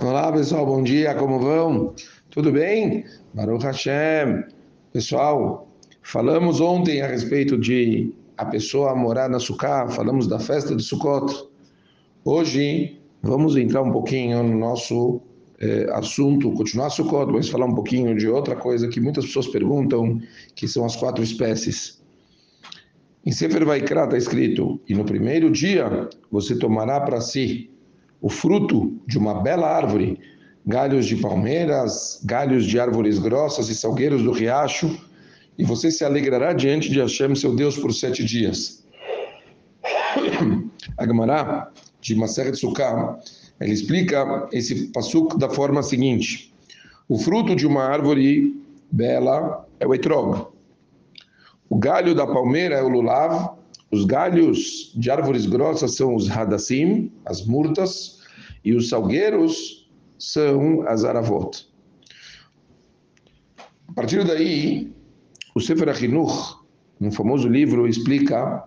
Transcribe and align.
Olá 0.00 0.30
pessoal, 0.30 0.64
bom 0.64 0.80
dia, 0.80 1.12
como 1.16 1.40
vão? 1.40 1.92
Tudo 2.30 2.52
bem? 2.52 3.04
Baruch 3.34 3.64
Hashem. 3.64 4.44
Pessoal, 4.92 5.68
falamos 6.02 6.60
ontem 6.60 7.02
a 7.02 7.08
respeito 7.08 7.58
de 7.58 8.14
a 8.36 8.44
pessoa 8.44 8.94
morar 8.94 9.28
na 9.28 9.40
Sukkah, 9.40 9.88
falamos 9.88 10.28
da 10.28 10.38
festa 10.38 10.76
de 10.76 10.84
Sukkot. 10.84 11.48
Hoje 12.24 12.96
vamos 13.20 13.56
entrar 13.56 13.82
um 13.82 13.90
pouquinho 13.90 14.40
no 14.44 14.56
nosso 14.56 15.20
eh, 15.58 15.88
assunto, 15.90 16.52
continuar 16.52 16.90
Sukkot, 16.90 17.32
mas 17.32 17.48
falar 17.48 17.66
um 17.66 17.74
pouquinho 17.74 18.16
de 18.16 18.28
outra 18.28 18.54
coisa 18.54 18.86
que 18.86 19.00
muitas 19.00 19.26
pessoas 19.26 19.48
perguntam, 19.48 20.20
que 20.54 20.68
são 20.68 20.84
as 20.84 20.94
quatro 20.94 21.24
espécies. 21.24 22.00
Em 23.26 23.32
Sefer 23.32 23.64
Vaikra 23.64 24.04
está 24.04 24.16
escrito, 24.16 24.80
e 24.88 24.94
no 24.94 25.04
primeiro 25.04 25.50
dia 25.50 26.08
você 26.30 26.56
tomará 26.56 27.00
para 27.00 27.20
si 27.20 27.68
o 28.20 28.28
fruto 28.28 29.00
de 29.06 29.18
uma 29.18 29.34
bela 29.34 29.68
árvore, 29.68 30.18
galhos 30.66 31.06
de 31.06 31.16
palmeiras, 31.16 32.20
galhos 32.24 32.66
de 32.66 32.78
árvores 32.78 33.18
grossas 33.18 33.68
e 33.68 33.74
salgueiros 33.74 34.22
do 34.22 34.32
riacho, 34.32 34.98
e 35.56 35.64
você 35.64 35.90
se 35.90 36.04
alegrará 36.04 36.52
diante 36.52 36.90
de 36.90 37.00
Hashem, 37.00 37.34
seu 37.34 37.54
Deus, 37.54 37.76
por 37.76 37.92
sete 37.92 38.24
dias. 38.24 38.84
A 40.96 41.06
Gemara, 41.06 41.72
de 42.00 42.14
Maseret 42.14 42.56
Sukkah, 42.56 43.18
ele 43.60 43.72
explica 43.72 44.48
esse 44.52 44.88
pasuk 44.88 45.36
da 45.38 45.48
forma 45.48 45.82
seguinte: 45.82 46.52
o 47.08 47.18
fruto 47.18 47.56
de 47.56 47.66
uma 47.66 47.82
árvore 47.82 48.56
bela 48.90 49.66
é 49.80 49.86
o 49.86 49.94
etrog, 49.94 50.46
o 51.68 51.76
galho 51.76 52.14
da 52.14 52.26
palmeira 52.26 52.76
é 52.76 52.82
o 52.82 52.88
lulav, 52.88 53.57
os 53.90 54.04
galhos 54.04 54.92
de 54.94 55.10
árvores 55.10 55.46
grossas 55.46 55.94
são 55.94 56.14
os 56.14 56.30
hadassim, 56.30 57.10
as 57.24 57.44
murtas, 57.44 58.20
e 58.64 58.74
os 58.74 58.88
salgueiros 58.88 59.88
são 60.18 60.82
as 60.86 61.04
aravot. 61.04 61.66
A 63.88 63.92
partir 63.92 64.24
daí, 64.24 64.92
o 65.54 65.60
Sefer 65.60 65.88
Achinuch, 65.88 66.56
um 67.00 67.10
famoso 67.10 67.48
livro, 67.48 67.88
explica 67.88 68.62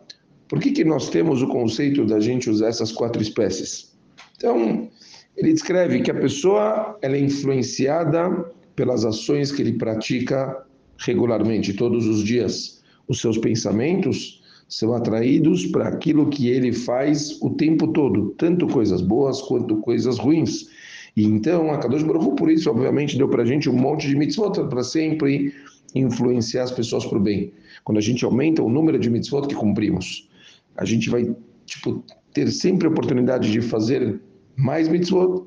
por 0.47 0.59
que, 0.59 0.71
que 0.71 0.83
nós 0.83 1.09
temos 1.09 1.41
o 1.41 1.47
conceito 1.47 2.05
da 2.05 2.19
gente 2.19 2.49
usar 2.49 2.67
essas 2.67 2.91
quatro 2.91 3.21
espécies. 3.21 3.95
Então, 4.35 4.89
ele 5.37 5.53
descreve 5.53 6.01
que 6.01 6.11
a 6.11 6.15
pessoa 6.15 6.97
ela 7.01 7.15
é 7.15 7.19
influenciada 7.19 8.51
pelas 8.75 9.05
ações 9.05 9.51
que 9.51 9.61
ele 9.61 9.73
pratica 9.73 10.65
regularmente, 10.97 11.73
todos 11.73 12.07
os 12.07 12.23
dias. 12.23 12.81
Os 13.07 13.21
seus 13.21 13.37
pensamentos 13.37 14.40
são 14.71 14.93
atraídos 14.93 15.65
para 15.65 15.89
aquilo 15.89 16.29
que 16.29 16.47
ele 16.47 16.71
faz 16.71 17.37
o 17.41 17.49
tempo 17.49 17.89
todo, 17.89 18.33
tanto 18.37 18.65
coisas 18.67 19.01
boas 19.01 19.41
quanto 19.41 19.75
coisas 19.81 20.17
ruins. 20.17 20.69
E 21.15 21.25
então, 21.25 21.71
a 21.71 21.77
Kadosh 21.77 22.03
Baruch 22.03 22.37
por 22.37 22.49
isso, 22.49 22.69
obviamente, 22.69 23.17
deu 23.17 23.27
para 23.27 23.43
a 23.43 23.45
gente 23.45 23.69
um 23.69 23.75
monte 23.75 24.07
de 24.07 24.15
mitzvot 24.15 24.53
para 24.69 24.81
sempre 24.81 25.53
influenciar 25.93 26.63
as 26.63 26.71
pessoas 26.71 27.05
para 27.05 27.17
o 27.17 27.21
bem. 27.21 27.51
Quando 27.83 27.97
a 27.97 28.01
gente 28.01 28.23
aumenta 28.23 28.63
o 28.63 28.69
número 28.69 28.97
de 28.97 29.09
mitzvot 29.09 29.45
que 29.45 29.55
cumprimos, 29.55 30.29
a 30.77 30.85
gente 30.85 31.09
vai 31.09 31.35
tipo, 31.65 32.01
ter 32.33 32.49
sempre 32.49 32.87
a 32.87 32.91
oportunidade 32.91 33.51
de 33.51 33.59
fazer 33.59 34.21
mais 34.55 34.87
mitzvot, 34.87 35.43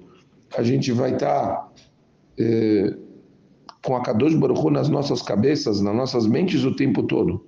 a 0.54 0.62
gente 0.62 0.92
vai 0.92 1.14
estar 1.14 1.50
tá, 1.50 1.72
é, 2.38 2.94
com 3.82 3.96
a 3.96 4.02
Kadosh 4.02 4.34
Baruch 4.34 4.70
nas 4.70 4.90
nossas 4.90 5.22
cabeças, 5.22 5.80
nas 5.80 5.96
nossas 5.96 6.26
mentes 6.26 6.62
o 6.62 6.76
tempo 6.76 7.02
todo. 7.04 7.42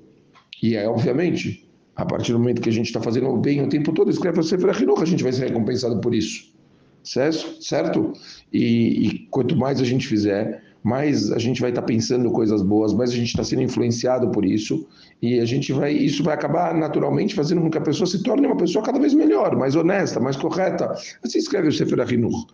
E 0.62 0.74
é, 0.74 0.88
obviamente, 0.88 1.65
a 1.96 2.04
partir 2.04 2.32
do 2.32 2.38
momento 2.38 2.60
que 2.60 2.68
a 2.68 2.72
gente 2.72 2.86
está 2.86 3.00
fazendo 3.00 3.28
o 3.28 3.38
bem 3.38 3.62
o 3.62 3.68
tempo 3.68 3.92
todo, 3.92 4.10
escreve 4.10 4.38
o 4.38 4.42
Sefer 4.42 4.68
Achinuch, 4.68 5.02
a 5.02 5.06
gente 5.06 5.22
vai 5.22 5.32
ser 5.32 5.46
recompensado 5.46 5.98
por 6.00 6.14
isso. 6.14 6.54
Certo? 7.02 7.62
certo? 7.62 8.12
E, 8.52 9.06
e, 9.06 9.18
quanto 9.30 9.56
mais 9.56 9.80
a 9.80 9.84
gente 9.84 10.06
fizer, 10.08 10.62
mais 10.82 11.30
a 11.30 11.38
gente 11.38 11.60
vai 11.60 11.70
estar 11.70 11.82
tá 11.82 11.86
pensando 11.86 12.30
coisas 12.32 12.62
boas, 12.62 12.92
mais 12.92 13.10
a 13.10 13.14
gente 13.14 13.28
está 13.28 13.44
sendo 13.44 13.62
influenciado 13.62 14.30
por 14.30 14.44
isso, 14.44 14.86
e 15.22 15.38
a 15.38 15.44
gente 15.44 15.72
vai, 15.72 15.92
isso 15.92 16.22
vai 16.22 16.34
acabar 16.34 16.74
naturalmente 16.74 17.34
fazendo 17.34 17.60
com 17.60 17.70
que 17.70 17.78
a 17.78 17.80
pessoa 17.80 18.06
se 18.06 18.22
torne 18.22 18.46
uma 18.46 18.56
pessoa 18.56 18.84
cada 18.84 18.98
vez 18.98 19.14
melhor, 19.14 19.56
mais 19.56 19.76
honesta, 19.76 20.20
mais 20.20 20.36
correta. 20.36 20.92
Assim 21.24 21.38
escreve 21.38 21.68
o 21.68 21.72
Sefer 21.72 22.00
Achinuch. 22.00 22.46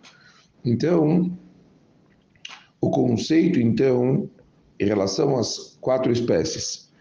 Então, 0.64 1.36
o 2.80 2.90
conceito, 2.90 3.58
então, 3.58 4.28
em 4.78 4.84
relação 4.84 5.38
às 5.38 5.78
quatro 5.80 6.12
espécies, 6.12 6.91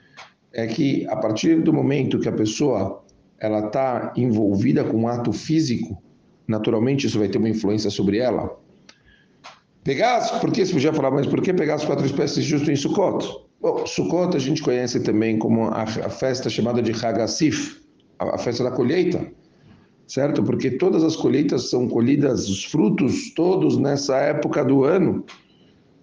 é 0.54 0.68
que 0.68 1.08
a 1.08 1.16
partir 1.16 1.62
do 1.62 1.74
momento 1.74 2.20
que 2.20 2.30
a 2.30 2.34
pessoa 2.34 3.04
ela 3.40 3.66
está 3.66 4.14
envolvida 4.16 4.84
com 4.84 4.98
um 4.98 5.08
ato 5.08 5.34
físico, 5.34 6.02
naturalmente 6.48 7.08
isso 7.08 7.18
vai 7.18 7.28
ter 7.28 7.38
uma 7.38 7.50
influência 7.50 7.90
sobre 7.90 8.18
ela. 8.18 8.60
Pegar, 9.84 10.18
as, 10.18 10.32
por 10.40 10.52
que 10.52 10.64
você 10.64 10.74
podia 10.74 10.94
falar, 10.94 11.10
mas 11.10 11.26
por 11.26 11.42
que 11.42 11.52
pegar 11.54 11.76
as 11.76 11.86
quatro 11.86 12.06
espécies 12.06 12.46
justo 12.46 12.70
em 12.70 12.76
Sukkot? 12.76 13.28
Bom, 13.60 13.86
Sukkot 13.88 14.36
a 14.36 14.40
gente 14.40 14.62
conhece 14.62 15.00
também 15.00 15.40
como 15.40 15.66
a, 15.66 15.82
a 15.84 16.10
festa 16.10 16.50
chamada 16.50 16.82
de 16.84 16.92
Hagasif, 16.92 17.82
a, 18.20 18.36
a 18.36 18.38
festa 18.38 18.64
da 18.64 18.72
colheita, 18.72 19.26
certo? 20.08 20.44
Porque 20.44 20.70
todas 20.70 21.04
as 21.04 21.16
colheitas 21.16 21.72
são 21.72 21.88
colhidas, 21.88 22.48
os 22.48 22.64
frutos 22.66 23.34
todos 23.34 23.78
nessa 23.78 24.18
época 24.18 24.64
do 24.64 24.84
ano, 24.84 25.26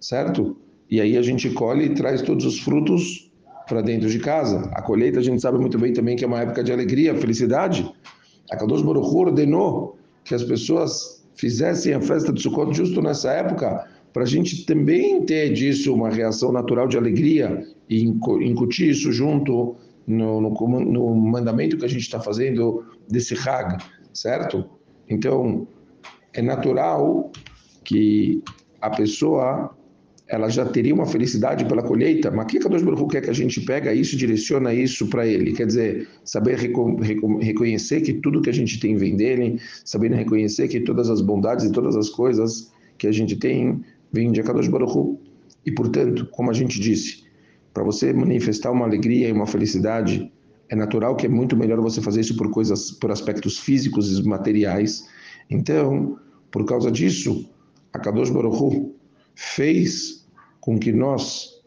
certo? 0.01 0.57
E 0.89 0.99
aí 0.99 1.15
a 1.15 1.21
gente 1.21 1.49
colhe 1.51 1.85
e 1.85 1.93
traz 1.93 2.21
todos 2.21 2.45
os 2.45 2.59
frutos 2.59 3.28
para 3.69 3.81
dentro 3.81 4.09
de 4.09 4.19
casa. 4.19 4.69
A 4.73 4.81
colheita 4.81 5.19
a 5.19 5.23
gente 5.23 5.41
sabe 5.41 5.59
muito 5.59 5.77
bem 5.77 5.93
também 5.93 6.15
que 6.15 6.25
é 6.25 6.27
uma 6.27 6.41
época 6.41 6.63
de 6.63 6.73
alegria, 6.73 7.15
felicidade. 7.15 7.89
A 8.51 8.57
Kadosh 8.57 8.81
Baruch 8.81 9.15
ordenou 9.15 9.97
que 10.25 10.33
as 10.33 10.43
pessoas 10.43 11.23
fizessem 11.35 11.93
a 11.93 12.01
festa 12.01 12.33
de 12.33 12.41
Sukkot 12.41 12.75
justo 12.75 13.01
nessa 13.01 13.31
época, 13.31 13.87
para 14.11 14.23
a 14.23 14.25
gente 14.25 14.65
também 14.65 15.23
ter 15.23 15.53
disso 15.53 15.93
uma 15.93 16.09
reação 16.09 16.51
natural 16.51 16.87
de 16.87 16.97
alegria 16.97 17.63
e 17.87 18.03
incutir 18.03 18.89
isso 18.89 19.11
junto 19.11 19.75
no, 20.05 20.41
no, 20.41 20.79
no 20.79 21.15
mandamento 21.15 21.77
que 21.77 21.85
a 21.85 21.89
gente 21.89 22.01
está 22.01 22.19
fazendo 22.19 22.83
desse 23.07 23.35
Hag, 23.35 23.77
certo? 24.11 24.65
Então, 25.07 25.67
é 26.33 26.41
natural 26.41 27.31
que 27.83 28.43
a 28.81 28.89
pessoa 28.89 29.75
ela 30.29 30.47
já 30.47 30.63
teria 30.63 30.93
uma 30.93 31.07
felicidade 31.07 31.65
pela 31.65 31.81
colheita, 31.81 32.29
mas 32.29 32.45
o 32.45 32.47
que 32.47 32.59
Kadosh 32.59 32.83
Baruch 32.83 33.07
quer 33.07 33.21
que 33.21 33.31
a 33.31 33.33
gente 33.33 33.61
pega 33.61 33.91
isso 33.91 34.13
e 34.13 34.17
direciona 34.17 34.71
isso 34.71 35.07
para 35.07 35.25
ele? 35.25 35.53
Quer 35.53 35.65
dizer, 35.65 36.07
saber 36.23 36.55
reconhecer 36.55 38.01
que 38.01 38.13
tudo 38.13 38.39
que 38.39 38.49
a 38.49 38.53
gente 38.53 38.79
tem 38.79 38.95
vem 38.95 39.17
dele, 39.17 39.59
saber 39.83 40.11
reconhecer 40.11 40.67
que 40.67 40.81
todas 40.81 41.09
as 41.09 41.19
bondades 41.19 41.65
e 41.65 41.71
todas 41.71 41.95
as 41.95 42.09
coisas 42.09 42.71
que 42.99 43.07
a 43.07 43.11
gente 43.11 43.35
tem 43.37 43.81
vêm 44.13 44.31
de 44.31 44.43
Kadosh 44.43 44.67
Baruch 44.67 45.17
E, 45.65 45.71
portanto, 45.71 46.27
como 46.31 46.51
a 46.51 46.53
gente 46.53 46.79
disse, 46.79 47.23
para 47.73 47.83
você 47.83 48.13
manifestar 48.13 48.71
uma 48.71 48.85
alegria 48.85 49.29
e 49.29 49.31
uma 49.31 49.47
felicidade, 49.47 50.31
é 50.69 50.75
natural 50.75 51.15
que 51.15 51.25
é 51.25 51.29
muito 51.29 51.57
melhor 51.57 51.81
você 51.81 52.01
fazer 52.01 52.21
isso 52.21 52.37
por 52.37 52.51
coisas, 52.51 52.91
por 52.91 53.09
aspectos 53.09 53.57
físicos 53.57 54.19
e 54.19 54.27
materiais. 54.27 55.07
Então, 55.49 56.19
por 56.51 56.65
causa 56.65 56.91
disso, 56.91 57.49
a 57.91 57.97
Baruch 58.11 58.93
fez 59.33 60.18
com 60.69 60.77
que 60.77 60.91
nós 60.91 61.63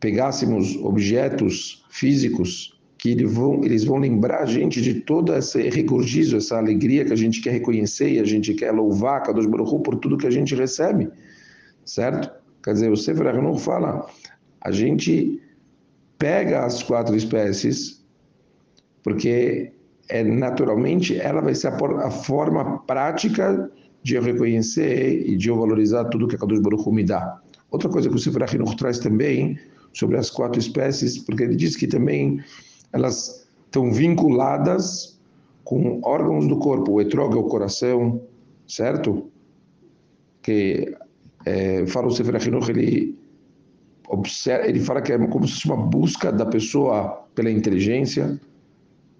pegássemos 0.00 0.74
objetos 0.78 1.84
físicos 1.88 2.76
que 2.98 3.10
eles 3.10 3.32
vão, 3.32 3.62
eles 3.62 3.84
vão 3.84 3.98
lembrar 3.98 4.42
a 4.42 4.46
gente 4.46 4.82
de 4.82 5.02
todo 5.02 5.32
esse 5.32 5.70
recurgizo, 5.70 6.38
essa 6.38 6.58
alegria 6.58 7.04
que 7.04 7.12
a 7.12 7.16
gente 7.16 7.40
quer 7.40 7.52
reconhecer 7.52 8.10
e 8.10 8.18
a 8.18 8.24
gente 8.24 8.52
quer 8.54 8.72
louvar 8.72 9.22
Kadosh 9.22 9.46
Baruch 9.46 9.80
por 9.84 9.94
tudo 10.00 10.16
que 10.16 10.26
a 10.26 10.32
gente 10.32 10.52
recebe, 10.52 11.08
certo? 11.84 12.28
Quer 12.60 12.72
dizer, 12.72 12.90
o 12.90 12.96
Sefer 12.96 13.28
Aruch 13.28 13.60
fala, 13.60 14.04
a 14.60 14.72
gente 14.72 15.40
pega 16.18 16.64
as 16.64 16.82
quatro 16.82 17.14
espécies, 17.14 18.04
porque 19.04 19.70
é 20.08 20.24
naturalmente 20.24 21.16
ela 21.20 21.40
vai 21.40 21.54
ser 21.54 21.68
a, 21.68 21.76
a 22.04 22.10
forma 22.10 22.80
prática 22.80 23.70
de 24.02 24.16
eu 24.16 24.22
reconhecer 24.22 25.24
e 25.24 25.36
de 25.36 25.48
eu 25.48 25.56
valorizar 25.56 26.06
tudo 26.06 26.26
que 26.26 26.34
a 26.34 26.38
Kadosh 26.38 26.58
Baruch 26.58 26.90
me 26.90 27.04
dá. 27.04 27.43
Outra 27.74 27.88
coisa 27.88 28.08
que 28.08 28.14
o 28.14 28.18
Sefer 28.20 28.44
Achinuch 28.44 28.76
traz 28.76 29.00
também 29.00 29.58
sobre 29.92 30.16
as 30.16 30.30
quatro 30.30 30.60
espécies, 30.60 31.18
porque 31.18 31.42
ele 31.42 31.56
diz 31.56 31.74
que 31.74 31.88
também 31.88 32.40
elas 32.92 33.48
estão 33.66 33.92
vinculadas 33.92 35.18
com 35.64 36.00
órgãos 36.04 36.46
do 36.46 36.56
corpo. 36.56 36.92
O 36.92 37.00
etrog 37.00 37.34
é 37.34 37.36
o 37.36 37.42
coração, 37.42 38.22
certo? 38.64 39.28
Que 40.40 40.96
é, 41.44 41.84
fala 41.88 42.06
o 42.06 42.12
Sefer 42.12 42.36
ele 42.68 43.18
observa, 44.08 44.68
ele 44.68 44.78
fala 44.78 45.02
que 45.02 45.12
é 45.12 45.18
como 45.26 45.44
se 45.48 45.54
fosse 45.54 45.66
uma 45.66 45.76
busca 45.76 46.30
da 46.30 46.46
pessoa 46.46 47.26
pela 47.34 47.50
inteligência. 47.50 48.40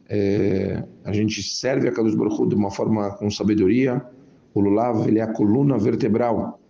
É, 0.08 0.80
a 1.02 1.12
gente 1.12 1.42
serve 1.42 1.88
a 1.88 1.92
Kadosh 1.92 2.14
Baruch 2.14 2.46
de 2.46 2.54
uma 2.54 2.70
forma 2.70 3.10
com 3.16 3.28
sabedoria. 3.32 4.00
O 4.54 4.60
lulav 4.60 5.08
ele 5.08 5.18
é 5.18 5.22
a 5.22 5.32
coluna 5.32 5.76
vertebral 5.76 6.60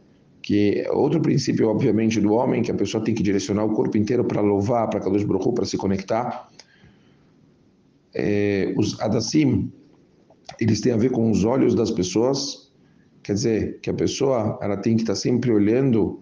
que 0.44 0.80
é 0.80 0.92
outro 0.92 1.22
princípio, 1.22 1.70
obviamente, 1.70 2.20
do 2.20 2.34
homem, 2.34 2.60
que 2.60 2.70
a 2.70 2.74
pessoa 2.74 3.02
tem 3.02 3.14
que 3.14 3.22
direcionar 3.22 3.64
o 3.64 3.72
corpo 3.72 3.96
inteiro 3.96 4.22
para 4.22 4.42
louvar, 4.42 4.90
para 4.90 5.00
Kadosh 5.00 5.24
Baruch 5.24 5.54
para 5.54 5.64
se 5.64 5.78
conectar. 5.78 6.50
É, 8.14 8.74
os 8.76 9.00
Adassim, 9.00 9.72
eles 10.60 10.82
têm 10.82 10.92
a 10.92 10.98
ver 10.98 11.12
com 11.12 11.30
os 11.30 11.46
olhos 11.46 11.74
das 11.74 11.90
pessoas, 11.90 12.70
quer 13.22 13.32
dizer 13.32 13.80
que 13.80 13.88
a 13.88 13.94
pessoa 13.94 14.58
ela 14.60 14.76
tem 14.76 14.96
que 14.96 15.02
estar 15.04 15.14
sempre 15.14 15.50
olhando 15.50 16.20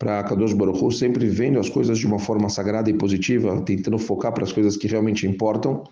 para 0.00 0.24
Kadosh 0.24 0.52
Baruch 0.52 0.92
sempre 0.92 1.28
vendo 1.28 1.60
as 1.60 1.68
coisas 1.68 1.96
de 1.96 2.08
uma 2.08 2.18
forma 2.18 2.48
sagrada 2.48 2.90
e 2.90 2.94
positiva, 2.94 3.62
tentando 3.62 4.00
focar 4.00 4.32
para 4.32 4.42
as 4.42 4.52
coisas 4.52 4.76
que 4.76 4.88
realmente 4.88 5.28
importam. 5.28 5.84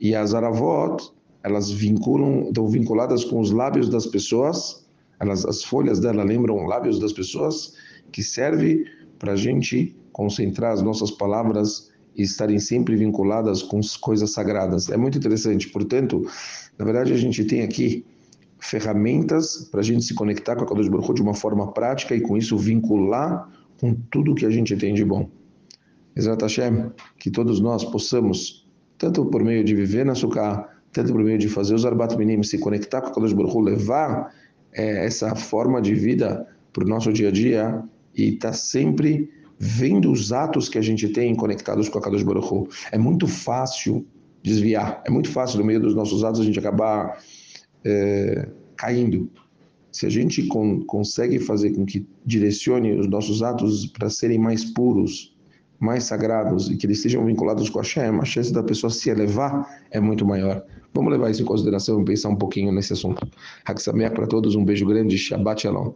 E 0.00 0.12
as 0.12 0.34
aravot, 0.34 1.12
elas 1.44 1.70
vinculam, 1.70 2.48
estão 2.48 2.66
vinculadas 2.66 3.22
com 3.22 3.38
os 3.38 3.52
lábios 3.52 3.88
das 3.88 4.06
pessoas, 4.06 4.85
elas, 5.20 5.44
as 5.44 5.64
folhas 5.64 6.00
dela 6.00 6.22
lembram 6.22 6.66
lábios 6.66 6.98
das 6.98 7.12
pessoas, 7.12 7.74
que 8.12 8.22
serve 8.22 8.84
para 9.18 9.32
a 9.32 9.36
gente 9.36 9.96
concentrar 10.12 10.72
as 10.72 10.82
nossas 10.82 11.10
palavras 11.10 11.90
e 12.16 12.22
estarem 12.22 12.58
sempre 12.58 12.96
vinculadas 12.96 13.62
com 13.62 13.80
coisas 14.00 14.32
sagradas. 14.32 14.88
É 14.88 14.96
muito 14.96 15.18
interessante. 15.18 15.68
Portanto, 15.68 16.26
na 16.78 16.84
verdade, 16.84 17.12
a 17.12 17.16
gente 17.16 17.44
tem 17.44 17.62
aqui 17.62 18.04
ferramentas 18.58 19.68
para 19.70 19.80
a 19.80 19.82
gente 19.82 20.04
se 20.04 20.14
conectar 20.14 20.56
com 20.56 20.64
a 20.64 20.66
Kadosh 20.66 20.88
Baruch 20.88 21.14
de 21.14 21.22
uma 21.22 21.34
forma 21.34 21.72
prática 21.72 22.14
e 22.14 22.20
com 22.20 22.36
isso 22.36 22.56
vincular 22.56 23.50
com 23.78 23.94
tudo 24.10 24.34
que 24.34 24.46
a 24.46 24.50
gente 24.50 24.74
tem 24.76 24.94
de 24.94 25.04
bom. 25.04 25.28
Exato 26.16 26.46
Hashem, 26.46 26.90
que 27.18 27.30
todos 27.30 27.60
nós 27.60 27.84
possamos, 27.84 28.66
tanto 28.96 29.26
por 29.26 29.44
meio 29.44 29.62
de 29.62 29.74
viver 29.74 30.06
na 30.06 30.14
Sukkah, 30.14 30.66
tanto 30.92 31.12
por 31.12 31.22
meio 31.22 31.36
de 31.36 31.48
fazer 31.48 31.74
os 31.74 31.84
Arbat 31.84 32.16
Minim, 32.16 32.42
se 32.42 32.58
conectar 32.58 33.02
com 33.02 33.08
a 33.08 33.14
Kadosh 33.14 33.34
Baruch 33.34 33.60
levar 33.60 34.32
é, 34.76 35.06
essa 35.06 35.34
forma 35.34 35.80
de 35.80 35.94
vida 35.94 36.46
para 36.72 36.84
o 36.84 36.88
nosso 36.88 37.12
dia 37.12 37.28
a 37.28 37.32
dia 37.32 37.82
e 38.14 38.32
tá 38.32 38.52
sempre 38.52 39.30
vendo 39.58 40.12
os 40.12 40.32
atos 40.32 40.68
que 40.68 40.78
a 40.78 40.82
gente 40.82 41.08
tem 41.08 41.34
conectados 41.34 41.88
com 41.88 41.98
a 41.98 42.02
Kadosh 42.02 42.22
Baruch 42.22 42.68
É 42.92 42.98
muito 42.98 43.26
fácil 43.26 44.06
desviar, 44.42 45.02
é 45.06 45.10
muito 45.10 45.30
fácil 45.30 45.58
no 45.58 45.64
meio 45.64 45.80
dos 45.80 45.94
nossos 45.94 46.22
atos 46.22 46.40
a 46.40 46.44
gente 46.44 46.58
acabar 46.58 47.18
é, 47.84 48.48
caindo. 48.76 49.30
Se 49.90 50.04
a 50.04 50.10
gente 50.10 50.42
con 50.46 50.84
consegue 50.84 51.38
fazer 51.38 51.72
com 51.72 51.86
que 51.86 52.06
direcione 52.24 52.92
os 52.92 53.08
nossos 53.08 53.42
atos 53.42 53.86
para 53.86 54.10
serem 54.10 54.38
mais 54.38 54.62
puros, 54.64 55.35
mais 55.78 56.04
sagrados 56.04 56.70
e 56.70 56.76
que 56.76 56.86
eles 56.86 56.98
estejam 56.98 57.24
vinculados 57.24 57.68
com 57.68 57.78
a 57.78 57.82
Hashem, 57.82 58.18
a 58.20 58.24
chance 58.24 58.52
da 58.52 58.62
pessoa 58.62 58.90
se 58.90 59.10
elevar 59.10 59.66
é 59.90 60.00
muito 60.00 60.24
maior. 60.24 60.62
Vamos 60.94 61.12
levar 61.12 61.30
isso 61.30 61.42
em 61.42 61.44
consideração 61.44 62.00
e 62.00 62.04
pensar 62.04 62.30
um 62.30 62.36
pouquinho 62.36 62.72
nesse 62.72 62.92
assunto. 62.92 63.26
Haksameach 63.64 64.14
para 64.14 64.26
todos, 64.26 64.54
um 64.54 64.64
beijo 64.64 64.86
grande, 64.86 65.18
Shabbat 65.18 65.62
Shalom. 65.62 65.92